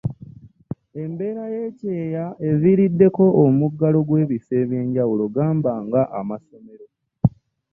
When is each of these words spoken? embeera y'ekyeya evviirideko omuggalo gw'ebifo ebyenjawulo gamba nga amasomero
embeera 1.03 1.43
y'ekyeya 1.55 2.25
evviirideko 2.47 3.23
omuggalo 3.43 3.99
gw'ebifo 4.07 4.51
ebyenjawulo 4.61 5.23
gamba 5.35 5.71
nga 5.85 6.01
amasomero 6.19 6.85